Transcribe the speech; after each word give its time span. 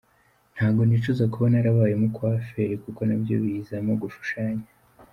Ntago 0.55 0.81
nicuza 0.85 1.23
kuba 1.33 1.45
narabaye 1.51 1.93
umu-coiffeur 1.95 2.71
kuko 2.83 3.01
nabyo 3.07 3.35
bizamo 3.43 3.93
gushushanya. 4.01 4.65